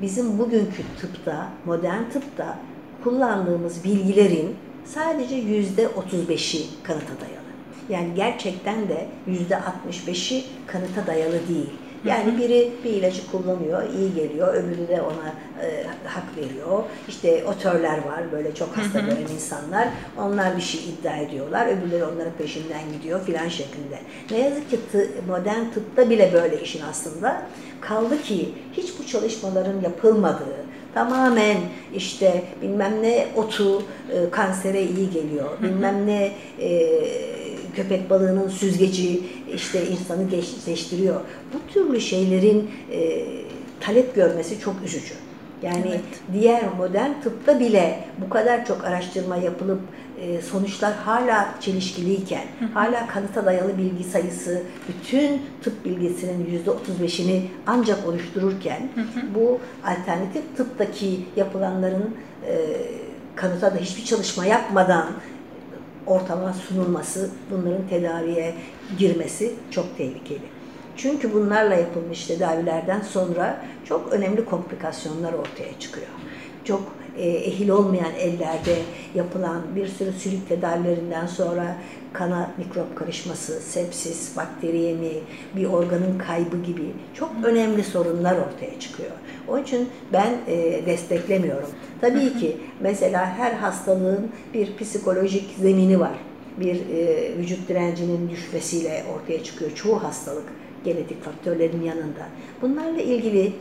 bizim 0.03 0.39
bugünkü 0.39 0.83
tıpta, 1.01 1.49
modern 1.67 2.11
tıpta 2.13 2.59
kullandığımız 3.05 3.85
bilgilerin 3.85 4.57
sadece 4.85 5.35
yüzde 5.35 5.85
35'i 5.85 6.67
kanıta 6.83 7.21
dayalı. 7.21 7.51
Yani 7.89 8.15
gerçekten 8.17 8.89
de 8.89 9.07
yüzde 9.27 9.55
65'i 9.89 10.45
kanıta 10.67 11.07
dayalı 11.07 11.49
değil. 11.49 11.71
Yani 12.05 12.39
biri 12.39 12.73
bir 12.85 12.91
ilacı 12.91 13.31
kullanıyor, 13.31 13.83
iyi 13.99 14.15
geliyor, 14.15 14.55
öbürü 14.55 14.89
de 14.89 15.03
ona 15.03 15.35
e, 15.67 15.87
hak 16.05 16.37
veriyor. 16.37 16.83
İşte 17.09 17.45
otörler 17.45 17.99
var, 17.99 18.33
böyle 18.33 18.55
çok 18.55 18.77
hasta 18.77 19.01
gören 19.01 19.35
insanlar. 19.35 19.89
Onlar 20.19 20.57
bir 20.57 20.63
şey 20.63 20.81
iddia 20.81 21.17
ediyorlar, 21.17 21.67
öbürleri 21.67 22.05
onların 22.05 22.33
peşinden 22.39 22.93
gidiyor 22.93 23.25
filan 23.25 23.49
şeklinde. 23.49 23.99
Ne 24.31 24.39
yazık 24.39 24.71
ki 24.71 24.79
tı, 24.93 25.09
modern 25.29 25.71
tıpta 25.75 26.11
bile 26.11 26.33
böyle 26.33 26.61
işin 26.63 26.83
aslında. 26.91 27.43
Kaldı 27.81 28.23
ki 28.23 28.55
hiç 28.73 28.99
bu 28.99 29.07
çalışmaların 29.07 29.81
yapılmadığı, 29.81 30.57
tamamen 30.95 31.57
işte 31.95 32.43
bilmem 32.63 33.03
ne 33.03 33.27
otu 33.37 33.83
e, 33.83 34.31
kansere 34.31 34.83
iyi 34.83 35.11
geliyor, 35.11 35.51
bilmem 35.63 36.07
ne 36.07 36.33
e, 36.61 37.30
köpek 37.77 38.11
balığının 38.11 38.49
süzgeci 38.49 39.21
işte 39.55 39.87
insanı 39.87 40.29
gençleştiriyor. 40.31 41.21
Bu 41.55 41.73
türlü 41.73 42.01
şeylerin 42.01 42.71
e, 42.93 43.27
talep 43.81 44.15
görmesi 44.15 44.61
çok 44.61 44.75
üzücü. 44.85 45.15
Yani 45.63 45.85
Evet. 45.89 46.01
diğer 46.33 46.63
modern 46.79 47.11
tıpta 47.23 47.61
bile 47.61 48.05
bu 48.19 48.31
kadar 48.31 48.67
çok 48.67 48.85
araştırma 48.85 49.37
yapılıp 49.37 49.81
e, 50.21 50.43
sonuçlar 50.43 50.93
hala 50.95 51.55
çelişkiliyken, 51.61 52.45
hala 52.75 53.07
kanıta 53.07 53.45
dayalı 53.47 53.79
bilgi 53.79 54.05
sayısı 54.05 54.63
bütün 54.89 55.43
tıp 55.63 55.85
bilgisinin 55.85 56.47
yüzde 56.51 56.71
35'ini 56.71 57.41
ancak 57.67 58.09
oluştururken 58.09 58.89
bu 59.35 59.59
alternatif 59.85 60.57
tıptaki 60.57 61.21
yapılanların 61.37 62.15
e, 62.47 62.57
kanıta 63.37 63.75
da 63.75 63.77
hiçbir 63.77 64.05
çalışma 64.05 64.47
yapmadan 64.47 65.07
ortama 66.11 66.53
sunulması, 66.53 67.31
bunların 67.51 67.89
tedaviye 67.89 68.55
girmesi 68.99 69.55
çok 69.71 69.99
tehlikeli. 69.99 70.61
Çünkü 70.97 71.35
bunlarla 71.35 71.75
yapılmış 71.75 72.27
tedavilerden 72.27 73.01
sonra 73.01 73.65
çok 73.85 74.13
önemli 74.13 74.45
komplikasyonlar 74.45 75.33
ortaya 75.33 75.79
çıkıyor. 75.79 76.07
Çok 76.65 76.83
e, 77.19 77.29
ehil 77.29 77.69
olmayan 77.69 78.15
ellerde 78.19 78.77
yapılan 79.15 79.63
bir 79.77 79.87
sürü 79.87 80.13
sülük 80.13 80.49
tedavilerinden 80.49 81.27
sonra 81.27 81.77
kana 82.13 82.51
mikrop 82.59 82.97
karışması, 82.97 83.61
sepsis, 83.61 84.37
bakteri 84.37 84.79
yemi, 84.79 85.13
bir 85.57 85.65
organın 85.65 86.19
kaybı 86.19 86.57
gibi 86.57 86.93
çok 87.15 87.31
önemli 87.45 87.85
sorunlar 87.85 88.33
ortaya 88.35 88.81
çıkıyor. 88.81 89.11
Onun 89.49 89.63
için 89.63 89.89
ben 90.13 90.35
e, 90.47 90.87
desteklemiyorum. 90.87 91.69
Tabii 92.01 92.39
ki 92.39 92.57
mesela 92.81 93.27
her 93.39 93.53
hastalığın 93.53 94.29
bir 94.55 94.77
psikolojik 94.77 95.51
zemini 95.61 96.01
var. 96.01 96.19
Bir 96.61 96.75
e, 96.75 97.39
vücut 97.39 97.69
direncinin 97.69 98.31
düşmesiyle 98.31 99.05
ortaya 99.15 99.45
çıkıyor 99.45 99.71
çoğu 99.75 100.03
hastalık 100.03 100.45
genetik 100.85 101.25
faktörlerin 101.25 101.83
yanında. 101.83 102.29
Bunlarla 102.63 103.01
ilgili 103.01 103.53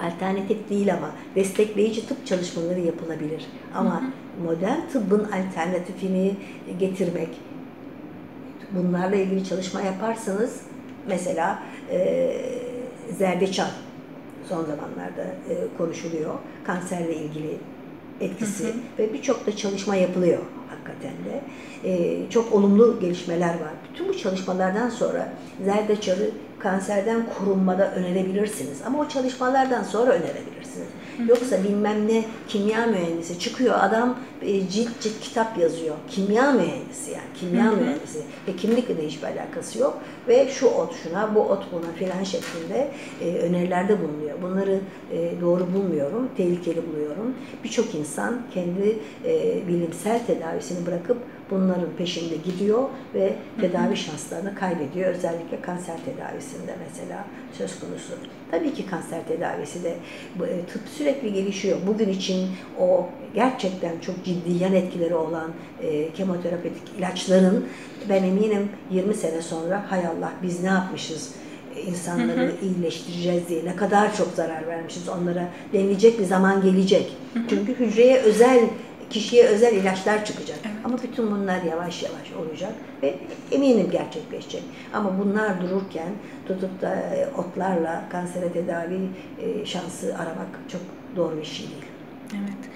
alternatif 0.00 0.70
değil 0.70 0.94
ama 0.94 1.10
destekleyici 1.34 2.06
tıp 2.06 2.26
çalışmaları 2.26 2.80
yapılabilir. 2.80 3.46
Ama 3.74 4.02
modern 4.44 4.80
tıbbın 4.92 5.24
alternatifini 5.24 6.34
getirmek, 6.78 7.28
bunlarla 8.72 9.16
ilgili 9.16 9.44
çalışma 9.44 9.80
yaparsanız 9.80 10.60
mesela 11.08 11.62
e, 11.90 12.30
zerdeçal 13.18 13.68
son 14.48 14.64
zamanlarda 14.64 15.22
e, 15.50 15.54
konuşuluyor. 15.78 16.34
Kanserle 16.64 17.16
ilgili 17.16 17.56
etkisi 18.20 18.64
Hı 18.64 18.68
hı. 18.68 18.72
ve 18.98 19.12
birçok 19.12 19.46
da 19.46 19.56
çalışma 19.56 19.96
yapılıyor 19.96 20.38
hakikaten 20.68 21.12
de. 21.24 21.40
E, 21.84 22.30
çok 22.30 22.52
olumlu 22.52 23.00
gelişmeler 23.00 23.54
var. 23.54 23.72
Bütün 23.92 24.08
bu 24.08 24.18
çalışmalardan 24.18 24.88
sonra 24.88 25.28
zerdeçalı 25.64 26.30
kanserden 26.58 27.26
korunmada 27.38 27.94
önerebilirsiniz. 27.94 28.78
Ama 28.86 28.98
o 28.98 29.08
çalışmalardan 29.08 29.82
sonra 29.82 30.10
önerebilirsiniz. 30.10 30.88
Yoksa 31.28 31.64
bilmem 31.64 32.08
ne 32.08 32.24
kimya 32.48 32.86
mühendisi 32.86 33.38
çıkıyor 33.38 33.74
adam 33.80 34.18
e, 34.42 34.68
cilt 34.68 35.00
cilt 35.00 35.20
kitap 35.20 35.58
yazıyor. 35.58 35.94
Kimya 36.10 36.52
mühendisi 36.52 37.10
yani 37.10 37.24
kimya 37.40 37.64
Hı 37.64 37.70
hı. 37.70 37.76
mühendisi 37.76 38.18
ve 38.48 38.56
kimlikle 38.56 38.96
de 38.96 39.06
hiçbir 39.06 39.26
alakası 39.26 39.78
yok 39.78 39.98
ve 40.28 40.48
şu 40.48 40.66
ot 40.66 40.94
şuna 41.02 41.34
bu 41.34 41.40
ot 41.40 41.72
buna 41.72 41.92
filan 41.92 42.24
şeklinde 42.24 42.90
e, 43.20 43.38
önerilerde 43.38 43.98
bulunuyor. 44.02 44.42
Bunları 44.42 44.80
e, 45.12 45.40
doğru 45.40 45.66
bulmuyorum, 45.74 46.28
tehlikeli 46.36 46.82
buluyorum. 46.92 47.34
Birçok 47.64 47.94
insan 47.94 48.40
kendi 48.54 48.98
e, 49.24 49.62
bilimsel 49.68 50.26
tedavisini 50.26 50.86
bırakıp 50.86 51.16
bunların 51.50 51.90
peşinde 51.98 52.36
gidiyor 52.36 52.82
ve 53.14 53.34
tedavi 53.60 53.96
şanslarını 53.96 54.54
kaybediyor. 54.54 55.14
Özellikle 55.14 55.60
kanser 55.60 55.96
tedavisinde 56.04 56.74
mesela 56.88 57.24
söz 57.52 57.80
konusu. 57.80 58.12
Tabii 58.50 58.74
ki 58.74 58.86
kanser 58.86 59.26
tedavisi 59.28 59.84
de 59.84 59.94
e, 60.40 60.66
tıp 60.72 60.82
sürekli 60.88 61.32
gelişiyor. 61.32 61.78
Bugün 61.86 62.08
için 62.08 62.48
o 62.80 63.06
gerçekten 63.34 63.98
çok 64.00 64.24
ciddi 64.24 64.62
yan 64.62 64.72
etkileri 64.72 65.14
olan 65.14 65.50
e, 65.82 66.12
kemoterapetik 66.12 66.82
ilaçların 66.98 67.66
ben 68.08 68.22
eminim 68.22 68.68
20 68.90 69.14
sene 69.14 69.42
sonra 69.42 69.84
hay 69.88 70.06
Allah 70.06 70.32
biz 70.42 70.62
ne 70.62 70.68
yapmışız 70.68 71.34
e, 71.76 71.82
insanları 71.82 72.52
iyileştireceğiz 72.62 73.48
diye 73.48 73.64
ne 73.64 73.76
kadar 73.76 74.16
çok 74.16 74.28
zarar 74.34 74.66
vermişiz 74.66 75.08
onlara 75.08 75.48
denilecek 75.72 76.18
bir 76.18 76.24
zaman 76.24 76.62
gelecek. 76.62 77.16
Çünkü 77.48 77.74
hücreye 77.74 78.18
özel 78.18 78.60
kişiye 79.10 79.44
özel 79.44 79.74
ilaçlar 79.74 80.24
çıkacak. 80.24 80.58
Evet. 80.64 80.76
Ama 80.84 80.98
bütün 81.02 81.30
bunlar 81.30 81.62
yavaş 81.62 82.02
yavaş 82.02 82.32
olacak 82.32 82.72
ve 83.02 83.14
eminim 83.52 83.90
gerçekleşecek. 83.90 84.62
Ama 84.94 85.18
bunlar 85.18 85.60
dururken 85.60 86.12
tutup 86.48 86.82
da 86.82 86.94
e, 86.94 87.28
otlarla 87.38 88.04
kansere 88.12 88.52
tedavi 88.52 89.08
e, 89.40 89.66
şansı 89.66 90.14
aramak 90.14 90.48
çok 90.68 90.80
doğru 91.16 91.36
bir 91.36 91.44
şey 91.44 91.66
değil. 91.66 91.86
Evet. 92.32 92.70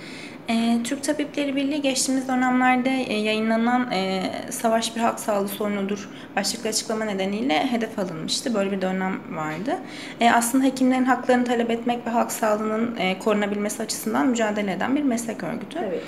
Ee, 0.50 0.78
Türk 0.84 1.04
Tabipleri 1.04 1.56
Birliği 1.56 1.82
geçtiğimiz 1.82 2.28
dönemlerde 2.28 2.90
e, 2.90 3.14
yayınlanan 3.14 3.90
e, 3.92 4.22
Savaş 4.50 4.96
bir 4.96 5.00
Halk 5.00 5.20
Sağlığı 5.20 5.48
Sorunudur 5.48 6.08
başlıklı 6.36 6.68
açıklama 6.68 7.04
nedeniyle 7.04 7.66
hedef 7.66 7.98
alınmıştı. 7.98 8.54
Böyle 8.54 8.72
bir 8.72 8.80
dönem 8.80 9.20
vardı. 9.36 9.78
E, 10.20 10.30
aslında 10.30 10.64
hekimlerin 10.64 11.04
haklarını 11.04 11.44
talep 11.44 11.70
etmek 11.70 12.06
ve 12.06 12.10
halk 12.10 12.32
sağlığının 12.32 12.98
korunabilmesi 13.18 13.82
açısından 13.82 14.26
mücadele 14.26 14.72
eden 14.72 14.96
bir 14.96 15.02
meslek 15.02 15.42
örgütü. 15.42 15.78
Evet. 15.78 16.02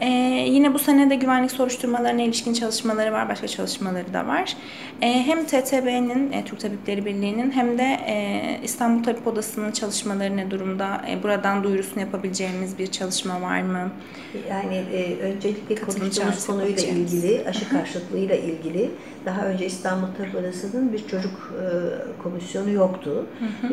Ee, 0.00 0.06
yine 0.48 0.74
bu 0.74 0.78
sene 0.78 1.10
de 1.10 1.14
güvenlik 1.14 1.50
soruşturmalarına 1.50 2.22
ilişkin 2.22 2.54
çalışmaları 2.54 3.12
var, 3.12 3.28
başka 3.28 3.48
çalışmaları 3.48 4.14
da 4.14 4.26
var. 4.26 4.56
Ee, 5.02 5.06
hem 5.06 5.44
TTB'nin, 5.46 6.32
e, 6.32 6.44
Türk 6.44 6.60
Tabipleri 6.60 7.04
Birliği'nin 7.04 7.50
hem 7.50 7.78
de 7.78 7.98
e, 8.06 8.60
İstanbul 8.62 9.04
Tabip 9.04 9.26
Odası'nın 9.26 9.72
çalışmaları 9.72 10.36
ne 10.36 10.50
durumda? 10.50 11.04
E, 11.10 11.22
buradan 11.22 11.64
duyurusunu 11.64 12.00
yapabileceğimiz 12.00 12.78
bir 12.78 12.86
çalışma 12.86 13.42
var 13.42 13.62
mı? 13.62 13.90
Yani 14.50 14.74
e, 14.74 15.18
öncelikle 15.20 15.74
konuştuğumuz 15.74 16.46
konuyla 16.46 16.82
ilgili, 16.82 17.44
aşı 17.48 17.68
karşıtlığıyla 17.68 18.34
ilgili 18.34 18.90
daha 19.24 19.46
önce 19.46 19.66
İstanbul 19.66 20.06
Tabip 20.18 20.34
Odası'nın 20.34 20.92
bir 20.92 21.08
çocuk 21.08 21.52
e, 21.60 22.22
komisyonu 22.22 22.70
yoktu. 22.70 23.26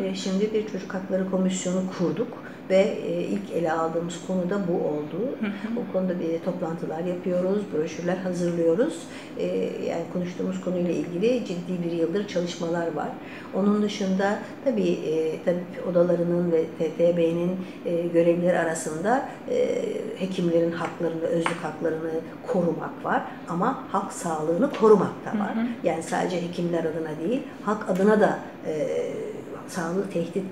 E, 0.04 0.14
şimdi 0.14 0.54
bir 0.54 0.72
çocuk 0.72 0.94
hakları 0.94 1.30
komisyonu 1.30 1.82
kurduk 1.98 2.28
ve 2.72 2.98
e, 3.06 3.22
ilk 3.22 3.50
ele 3.50 3.72
aldığımız 3.72 4.26
konu 4.26 4.50
da 4.50 4.68
bu 4.68 4.72
oldu. 4.72 5.36
O 5.76 5.92
konuda 5.92 6.20
bir 6.20 6.38
toplantılar 6.38 7.04
yapıyoruz, 7.04 7.62
broşürler 7.74 8.16
hazırlıyoruz. 8.16 8.98
E, 9.38 9.46
yani 9.88 10.02
konuştuğumuz 10.12 10.60
konuyla 10.60 10.90
ilgili 10.90 11.44
ciddi 11.44 11.84
bir 11.84 11.92
yıldır 11.92 12.28
çalışmalar 12.28 12.92
var. 12.92 13.08
Onun 13.54 13.82
dışında 13.82 14.38
tabii 14.64 14.90
e, 14.90 15.42
tabip 15.44 15.88
odalarının 15.90 16.52
ve 16.52 16.64
TTB'nin 16.64 17.56
görevleri 18.12 18.58
arasında 18.58 19.28
hekimlerin 20.18 20.72
haklarını, 20.72 21.22
özlük 21.22 21.64
haklarını 21.64 22.10
korumak 22.46 23.04
var 23.04 23.22
ama 23.48 23.84
halk 23.92 24.12
sağlığını 24.12 24.70
korumak 24.80 25.12
da 25.24 25.38
var. 25.38 25.54
Yani 25.82 26.02
sadece 26.02 26.42
hekimler 26.42 26.84
adına 26.84 27.28
değil, 27.28 27.42
halk 27.64 27.90
adına 27.90 28.20
da 28.20 28.38
sağlığı 29.68 30.10
tehdit 30.12 30.44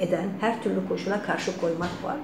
eden 0.00 0.28
her 0.40 0.62
türlü 0.62 0.88
koşula 0.88 1.22
karşı 1.22 1.60
koymak 1.60 2.04
var. 2.04 2.16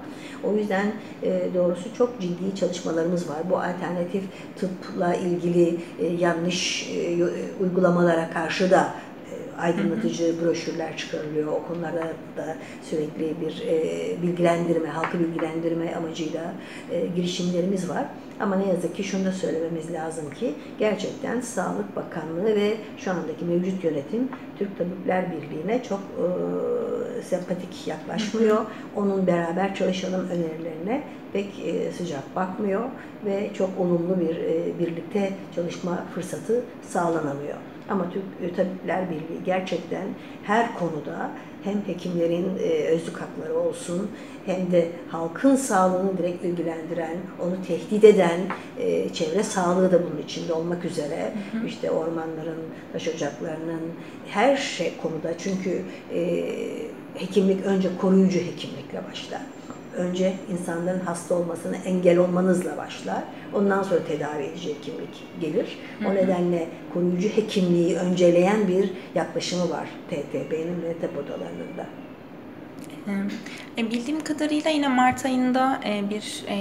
O 0.43 0.53
yüzden 0.53 0.91
e, 1.23 1.41
doğrusu 1.55 1.93
çok 1.97 2.21
ciddi 2.21 2.55
çalışmalarımız 2.55 3.29
var. 3.29 3.37
Bu 3.49 3.57
alternatif 3.57 4.23
tıpla 4.55 5.15
ilgili 5.15 5.77
e, 5.99 6.05
yanlış 6.05 6.89
e, 6.89 7.17
uygulamalara 7.61 8.29
karşı 8.29 8.71
da 8.71 8.93
aydınlatıcı 9.57 10.35
broşürler 10.43 10.97
çıkarılıyor. 10.97 11.47
O 11.47 11.67
konularda 11.67 12.01
da 12.37 12.55
sürekli 12.89 13.35
bir 13.41 13.63
bilgilendirme, 14.21 14.87
halkı 14.87 15.19
bilgilendirme 15.19 15.95
amacıyla 15.95 16.53
girişimlerimiz 17.15 17.89
var. 17.89 18.05
Ama 18.43 18.55
ne 18.55 18.67
yazık 18.67 18.95
ki 18.95 19.03
şunu 19.03 19.25
da 19.25 19.31
söylememiz 19.31 19.93
lazım 19.93 20.29
ki 20.29 20.53
gerçekten 20.79 21.41
Sağlık 21.41 21.95
Bakanlığı 21.95 22.55
ve 22.55 22.77
şu 22.97 23.11
andaki 23.11 23.45
mevcut 23.45 23.83
yönetim 23.83 24.29
Türk 24.59 24.77
Tabipler 24.77 25.25
Birliği'ne 25.31 25.83
çok 25.83 25.99
e, 25.99 27.21
sempatik 27.21 27.87
yaklaşmıyor. 27.87 28.65
Onun 28.95 29.27
beraber 29.27 29.75
çalışalım 29.75 30.29
önerilerine 30.29 31.03
pek 31.33 31.59
e, 31.65 31.91
sıcak 31.91 32.35
bakmıyor 32.35 32.83
ve 33.25 33.49
çok 33.53 33.69
olumlu 33.79 34.19
bir 34.19 34.35
e, 34.35 34.79
birlikte 34.79 35.33
çalışma 35.55 36.03
fırsatı 36.15 36.63
sağlanamıyor. 36.81 37.57
Ama 37.89 38.05
Türk 38.09 38.55
Tabipler 38.55 39.09
Birliği 39.09 39.43
gerçekten 39.45 40.07
her 40.43 40.75
konuda 40.75 41.31
hem 41.63 41.81
hekimlerin 41.87 42.57
e, 42.63 42.69
özlük 42.69 43.21
hakları 43.21 43.59
olsun 43.59 44.11
hem 44.45 44.71
de 44.71 44.87
halkın 45.09 45.55
sağlığını 45.55 46.17
direkt 46.17 46.45
ilgilendiren, 46.45 47.17
onu 47.41 47.55
tehdit 47.67 48.03
eden 48.03 48.39
e, 48.79 49.09
çevre 49.09 49.43
sağlığı 49.43 49.91
da 49.91 49.99
bunun 50.03 50.21
içinde 50.21 50.53
olmak 50.53 50.85
üzere 50.85 51.33
hı 51.51 51.57
hı. 51.57 51.67
işte 51.67 51.91
ormanların, 51.91 52.59
taş 52.93 53.07
ocaklarının 53.07 53.81
her 54.27 54.57
şey 54.57 54.93
konuda 55.01 55.37
çünkü 55.37 55.81
e, 56.13 56.45
hekimlik 57.15 57.65
önce 57.65 57.89
koruyucu 58.01 58.39
hekimlikle 58.39 59.01
başlar 59.11 59.41
önce 59.97 60.33
insanların 60.51 60.99
hasta 60.99 61.35
olmasına 61.35 61.75
engel 61.85 62.17
olmanızla 62.17 62.77
başlar. 62.77 63.23
Ondan 63.53 63.83
sonra 63.83 64.03
tedavi 64.03 64.43
edici 64.43 64.75
hekimlik 64.75 65.23
gelir. 65.41 65.79
O 66.05 66.15
nedenle 66.15 66.67
koruyucu 66.93 67.29
hekimliği 67.29 67.95
önceleyen 67.95 68.67
bir 68.67 68.89
yaklaşımı 69.15 69.69
var 69.69 69.87
TTB'nin 70.09 70.81
ve 70.83 70.93
TEP 71.01 71.17
odalarında. 71.17 71.85
E, 73.77 73.91
bildiğim 73.91 74.23
kadarıyla 74.23 74.71
yine 74.71 74.87
Mart 74.87 75.25
ayında 75.25 75.81
e, 75.85 76.09
bir 76.09 76.43
e, 76.49 76.57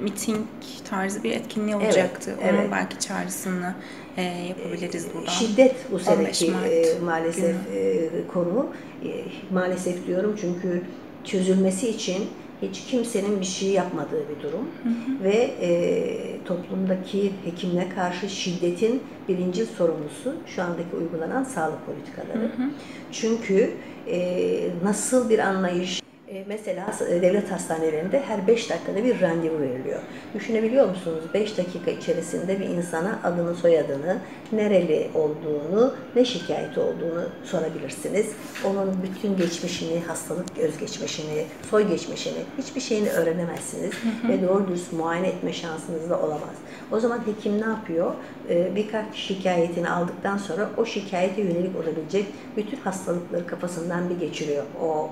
miting 0.00 0.46
tarzı 0.90 1.22
bir 1.24 1.30
etkinliği 1.30 1.76
olacaktı. 1.76 2.34
Evet, 2.40 2.52
Onun 2.52 2.60
evet. 2.60 2.70
belki 2.72 2.98
çağrısını 2.98 3.74
e, 4.16 4.22
yapabiliriz 4.22 5.06
buradan. 5.14 5.32
Şiddet 5.32 5.92
bu 5.92 5.98
seneki 5.98 6.46
e, 6.46 6.98
maalesef 7.04 7.56
e, 7.74 8.08
konu. 8.32 8.68
E, 9.04 9.08
maalesef 9.54 10.06
diyorum 10.06 10.36
çünkü 10.40 10.82
çözülmesi 11.24 11.88
için 11.88 12.26
hiç 12.62 12.84
kimsenin 12.84 13.40
bir 13.40 13.46
şey 13.46 13.68
yapmadığı 13.68 14.24
bir 14.28 14.42
durum 14.42 14.68
hı 14.82 14.88
hı. 14.88 15.24
ve 15.24 15.50
e, 15.60 16.44
toplumdaki 16.44 17.32
hekimle 17.44 17.88
karşı 17.88 18.28
şiddetin 18.28 19.02
birinci 19.28 19.66
sorumlusu 19.66 20.34
şu 20.46 20.62
andaki 20.62 20.96
uygulanan 20.96 21.44
sağlık 21.44 21.86
politikaları. 21.86 22.42
Hı 22.42 22.62
hı. 22.62 22.70
Çünkü 23.12 23.74
e, 24.08 24.70
nasıl 24.84 25.30
bir 25.30 25.38
anlayış 25.38 26.00
mesela 26.46 26.86
e, 27.08 27.22
devlet 27.22 27.52
hastanelerinde 27.52 28.20
her 28.20 28.46
5 28.46 28.70
dakikada 28.70 29.04
bir 29.04 29.20
randevu 29.20 29.60
veriliyor. 29.60 30.00
Düşünebiliyor 30.34 30.88
musunuz? 30.88 31.24
5 31.34 31.58
dakika 31.58 31.90
içerisinde 31.90 32.60
bir 32.60 32.64
insana 32.64 33.20
adını, 33.24 33.54
soyadını, 33.54 34.18
nereli 34.52 35.10
olduğunu, 35.14 35.94
ne 36.16 36.24
şikayeti 36.24 36.80
olduğunu 36.80 37.28
sorabilirsiniz. 37.44 38.26
Onun 38.66 38.96
bütün 39.02 39.36
geçmişini, 39.36 40.00
hastalık 40.00 40.58
özgeçmişini, 40.58 41.44
soy 41.70 41.88
geçmişini, 41.88 42.38
hiçbir 42.58 42.80
şeyini 42.80 43.10
öğrenemezsiniz. 43.10 43.92
Ve 44.28 44.48
doğru 44.48 44.68
dürüst 44.68 44.92
muayene 44.92 45.28
etme 45.28 45.52
şansınız 45.52 46.10
da 46.10 46.20
olamaz. 46.20 46.56
O 46.92 47.00
zaman 47.00 47.20
hekim 47.26 47.60
ne 47.60 47.66
yapıyor? 47.66 48.14
E, 48.48 48.76
birkaç 48.76 49.14
şikayetini 49.14 49.90
aldıktan 49.90 50.36
sonra 50.36 50.70
o 50.76 50.84
şikayete 50.84 51.42
yönelik 51.42 51.76
olabilecek 51.76 52.26
bütün 52.56 52.76
hastalıkları 52.76 53.46
kafasından 53.46 54.10
bir 54.10 54.18
geçiriyor. 54.18 54.64
O 54.82 55.10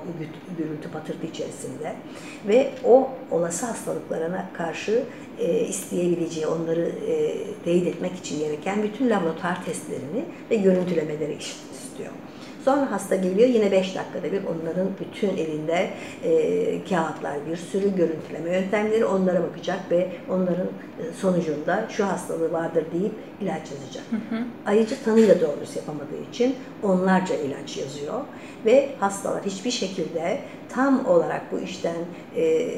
gürültü 0.58 0.92
patırtı 1.06 1.26
içerisinde. 1.26 1.94
Ve 2.48 2.70
o 2.84 3.08
olası 3.30 3.66
hastalıklarına 3.66 4.46
karşı 4.52 5.04
e, 5.38 5.60
isteyebileceği, 5.60 6.46
onları 6.46 6.92
e, 7.08 7.34
teyit 7.64 7.86
etmek 7.86 8.16
için 8.16 8.38
gereken 8.38 8.82
bütün 8.82 9.10
laboratuvar 9.10 9.64
testlerini 9.64 10.24
ve 10.50 10.56
görüntülemeleri 10.56 11.36
istiyor. 11.36 12.12
Sonra 12.66 12.90
hasta 12.90 13.16
geliyor 13.16 13.48
yine 13.48 13.72
5 13.72 13.94
dakikada 13.94 14.32
bir 14.32 14.44
onların 14.44 14.88
bütün 15.00 15.36
elinde 15.36 15.90
e, 16.24 16.84
kağıtlar, 16.84 17.46
bir 17.50 17.56
sürü 17.56 17.96
görüntüleme 17.96 18.52
yöntemleri 18.52 19.04
onlara 19.04 19.42
bakacak 19.42 19.80
ve 19.90 20.08
onların 20.30 20.66
e, 20.66 21.12
sonucunda 21.20 21.86
şu 21.88 22.06
hastalığı 22.06 22.52
vardır 22.52 22.84
deyip 22.92 23.12
ilaç 23.40 23.70
yazacak. 23.70 24.04
Hı 24.10 24.36
hı. 24.36 24.42
Ayrıca 24.66 24.96
tanıyla 25.04 25.40
doğrusu 25.40 25.78
yapamadığı 25.78 26.30
için 26.32 26.56
onlarca 26.82 27.34
ilaç 27.34 27.76
yazıyor 27.76 28.20
ve 28.64 28.88
hastalar 29.00 29.42
hiçbir 29.46 29.70
şekilde 29.70 30.38
tam 30.68 31.06
olarak 31.06 31.52
bu 31.52 31.60
işten 31.60 31.96
e, 32.36 32.68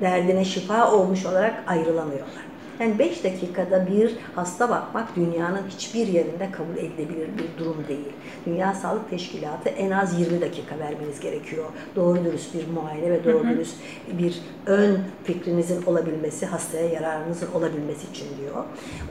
derdine 0.00 0.44
şifa 0.44 0.92
olmuş 0.92 1.26
olarak 1.26 1.64
ayrılamıyorlar. 1.66 2.47
Yani 2.80 2.98
5 2.98 3.24
dakikada 3.24 3.86
bir 3.86 4.16
hasta 4.34 4.70
bakmak 4.70 5.16
dünyanın 5.16 5.62
hiçbir 5.68 6.06
yerinde 6.06 6.50
kabul 6.52 6.76
edilebilir 6.76 7.28
bir 7.38 7.64
durum 7.64 7.84
değil. 7.88 8.12
Dünya 8.46 8.74
Sağlık 8.74 9.10
Teşkilatı 9.10 9.68
en 9.68 9.90
az 9.90 10.20
20 10.20 10.40
dakika 10.40 10.78
vermeniz 10.78 11.20
gerekiyor. 11.20 11.64
Doğru 11.96 12.24
dürüst 12.24 12.54
bir 12.54 12.68
muayene 12.68 13.10
ve 13.10 13.24
doğru 13.24 13.48
dürüst 13.48 13.76
bir 14.18 14.40
ön 14.66 15.00
fikrinizin 15.24 15.82
olabilmesi, 15.82 16.46
hastaya 16.46 16.88
yararınızın 16.88 17.48
olabilmesi 17.54 18.06
için 18.10 18.26
diyor. 18.40 18.64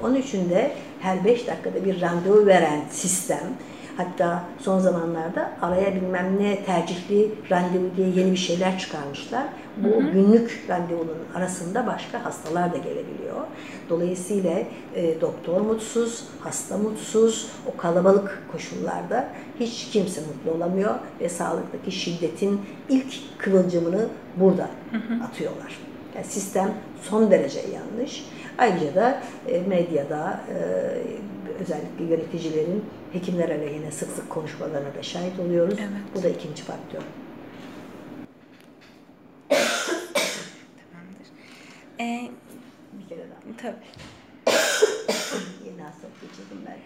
Onun 0.04 0.16
için 0.16 0.50
de 0.50 0.72
her 1.00 1.26
5 1.26 1.48
dakikada 1.48 1.86
bir 1.86 2.02
randevu 2.02 2.46
veren 2.46 2.82
sistem 2.92 3.54
Hatta 3.98 4.44
son 4.60 4.80
zamanlarda 4.80 5.52
araya 5.62 5.96
bilmem 5.96 6.40
ne 6.40 6.64
tercihli 6.64 7.32
randevu 7.52 7.90
diye 7.98 8.10
yeni 8.10 8.32
bir 8.32 8.38
şeyler 8.38 8.80
çıkarmışlar. 8.80 9.44
Bu 9.78 9.88
hı 9.88 10.00
hı. 10.00 10.12
günlük 10.12 10.66
randevunun 10.70 11.18
arasında 11.36 11.88
başka 11.88 12.26
hastalar 12.26 12.74
da 12.74 12.78
gelebiliyor. 12.78 13.42
Dolayısıyla 13.90 14.52
e, 14.96 15.22
doktor 15.22 15.62
mutsuz, 15.62 16.24
hasta 16.40 16.78
mutsuz, 16.78 17.50
o 17.74 17.78
kalabalık 17.78 18.44
koşullarda 18.52 19.28
hiç 19.60 19.90
kimse 19.92 20.22
mutlu 20.22 20.58
olamıyor 20.58 20.96
ve 21.22 21.30
sağlıktaki 21.30 21.92
şiddetin 21.92 22.62
ilk 22.90 23.14
kıvılcımını 23.38 24.06
burada 24.36 24.70
hı 24.92 24.98
hı. 24.98 25.24
atıyorlar. 25.24 25.80
Yani 26.16 26.26
sistem 26.26 26.74
son 27.02 27.32
derece 27.32 27.60
yanlış. 27.60 28.26
Ayrıca 28.58 28.96
da 28.96 29.22
e, 29.48 29.62
medyada 29.62 30.40
e, 30.50 30.58
özellikle 31.60 32.04
yöneticilerin 32.04 32.86
hekimler 33.14 33.50
aleyhine 33.50 33.92
sık 33.92 34.12
sık 34.12 34.30
konuşmalarına 34.30 34.96
da 34.96 35.04
şahit 35.04 35.40
oluyoruz. 35.40 35.76
Evet. 35.80 36.02
Bu 36.16 36.24
da 36.24 36.30
ikinci 36.30 36.64
faktör. 36.64 37.02
Tamamdır. 40.92 41.28
Ee, 42.00 42.32
bir 42.94 43.10
kere 43.10 43.26
daha. 43.30 43.58
Tabii. 43.62 43.86
Yeni 45.66 45.82
hastalık 45.82 46.22
geçirdim 46.22 46.58
ben. 46.68 46.78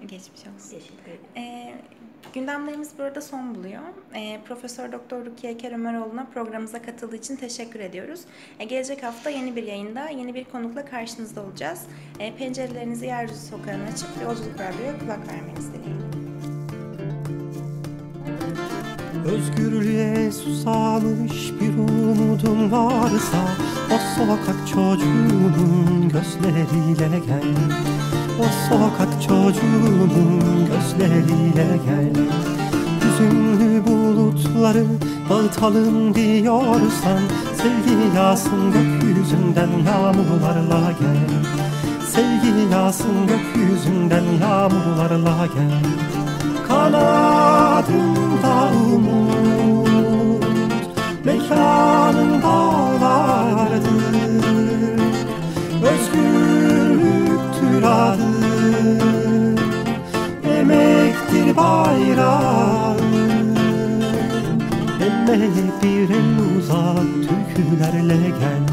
Geçmiş 0.00 0.40
olsun. 0.40 0.70
Teşekkür 0.70 1.02
ederim. 1.04 1.20
Ee, 1.36 1.74
gündemlerimiz 2.34 2.90
burada 2.98 3.20
son 3.20 3.54
buluyor. 3.54 3.82
Ee, 4.14 4.40
Profesör 4.44 4.92
Doktor 4.92 5.24
Rukiye 5.26 5.56
Keremeroğlu'na 5.56 6.26
programımıza 6.34 6.82
katıldığı 6.82 7.16
için 7.16 7.36
teşekkür 7.36 7.80
ediyoruz. 7.80 8.20
Ee, 8.58 8.64
gelecek 8.64 9.02
hafta 9.02 9.30
yeni 9.30 9.56
bir 9.56 9.62
yayında 9.62 10.08
yeni 10.08 10.34
bir 10.34 10.44
konukla 10.44 10.84
karşınızda 10.84 11.42
olacağız. 11.42 11.82
Ee, 12.20 12.36
pencerelerinizi 12.36 13.06
yeryüzü 13.06 13.46
sokağına 13.46 13.84
açıp 13.84 14.08
yolculuk 14.24 14.60
radyoya 14.60 14.98
kulak 14.98 15.28
vermenizi 15.28 15.72
diliyorum. 15.74 16.26
Özgürlüğe 19.26 20.32
susamış 20.32 21.52
bir 21.60 21.78
umudum 21.78 22.72
varsa 22.72 23.48
O 23.86 23.98
sokak 24.18 24.68
çocuğunun 24.68 26.08
gözleriyle 26.08 27.18
gel 27.26 28.05
o 28.40 28.44
sokak 28.68 29.22
çocuğunun 29.22 30.66
gözleriyle 30.66 31.80
gel. 31.86 32.12
Hüzünlü 33.00 33.86
bulutları 33.86 34.84
dağıtalım 35.30 36.14
diyorsan 36.14 37.20
Sevgi 37.54 38.16
yağsın 38.16 38.72
gökyüzünden 38.72 39.70
yağmurlarla 39.86 40.92
gel. 41.00 41.30
Sevgi 42.10 42.72
yağsın 42.72 43.26
gökyüzünden 43.26 44.24
yağmurlarla 44.40 45.46
gel. 45.46 45.84
Kanadımda 46.68 48.56
umut 48.94 50.44
Mekanın 51.24 52.42
Bayrağı 61.96 62.96
Emek 65.00 65.82
bir 65.82 66.10
el 66.10 66.56
uzat 66.58 66.96
türkülerle 67.28 68.16
gel. 68.16 68.66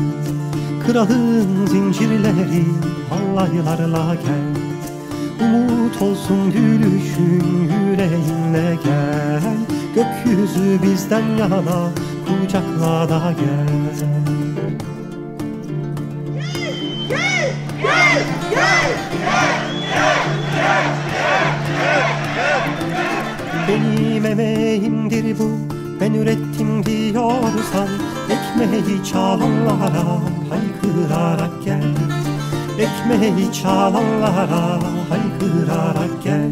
Kralın 0.88 1.66
zincirleri 1.66 2.66
halaylarla 3.10 4.16
gel. 4.16 4.64
Umut 5.48 6.02
olsun 6.02 6.52
gülüşün 6.52 7.70
yüreğinle 7.80 8.78
gel. 8.84 9.42
Gökyüzü 9.96 10.80
bizden 10.84 11.38
yana 11.40 11.90
kucakla 12.28 13.10
da 13.10 13.34
gel 13.40 14.24
Benim 23.74 24.26
emeğimdir 24.26 25.40
bu 25.40 25.50
Ben 26.02 26.14
ürettim 26.14 26.86
diyorsan 26.86 27.88
Ekmeği 28.30 29.06
çalanlara 29.06 30.20
haykırarak 30.50 31.64
gel. 31.66 31.96
Ekmeği 32.80 33.54
çalanlara 33.54 34.80
haykırarak 35.10 36.24
gel. 36.24 36.52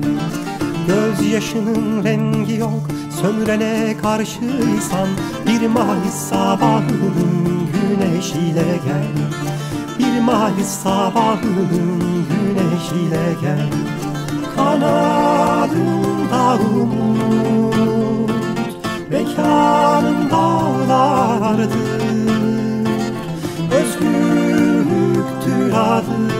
Gözyaşının 0.88 2.04
rengi 2.04 2.56
yok 2.56 2.90
Sömürene 3.22 3.98
karşıysan 4.02 5.08
Bir 5.48 5.68
Mayıs 5.68 6.14
sabahının 6.14 7.68
güneşiyle 7.74 8.80
gel. 8.86 9.30
Bir 10.00 10.22
Mayıs 10.22 10.68
sabahının 10.68 12.02
güneşiyle 12.30 13.36
gel 13.42 13.70
Kanadında 15.72 16.64
umut 16.64 18.32
Mekanın 19.10 20.30
dağlardır 20.32 21.70
Özgürlüktür 23.72 25.74
adı 25.74 26.32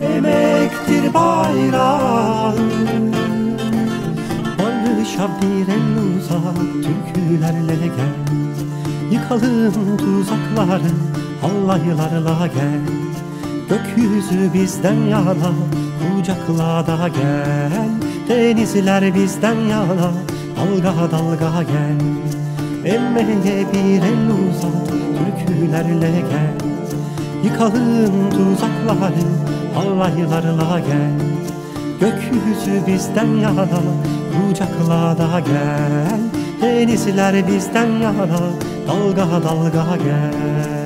Emektir 0.00 1.14
bayrağı 1.14 2.54
Barışa 4.58 5.28
bir 5.42 5.68
el 5.68 6.16
uzat 6.16 6.56
Türkülerle 6.56 7.86
gel 7.86 8.16
Yıkalım 9.10 9.96
tuzakları 9.96 10.92
Halaylarla 11.42 12.46
gel. 12.46 12.80
Gökyüzü 13.68 14.50
bizden 14.54 14.94
yana 14.94 15.34
Kucakla 16.22 16.86
da 16.86 17.08
gel 17.08 17.90
Denizler 18.28 19.14
bizden 19.14 19.54
yana 19.54 20.12
Dalga 20.56 21.10
dalga 21.10 21.62
gel. 21.62 22.00
Emmeye 22.94 23.66
bir 23.72 24.02
el 24.02 24.30
uzat 24.30 24.88
Türkülerle 25.18 26.10
gel. 26.30 26.54
Yıkalım 27.44 28.30
tuzakları 28.30 29.26
Halaylarla 29.74 30.78
gel. 30.78 31.18
Gökyüzü 32.00 32.86
bizden 32.86 33.26
yana 33.26 33.66
Kucakla 34.32 35.18
da 35.18 35.40
gel. 35.40 36.20
Denizler 36.62 37.48
bizden 37.48 37.86
yana 37.86 38.28
Dalga 38.88 39.26
dalga 39.44 39.96
gel 39.96 40.81